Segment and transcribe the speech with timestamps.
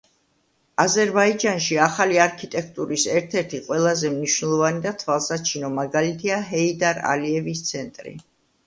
[0.83, 8.19] აზერბაიჯანში ახალი არქიტექტურის ერთ-ერთი ყველაზე მნიშვნელოვანი და თვალსაჩინო მაგალითია ჰეიდარ ალიევის ცენტრი.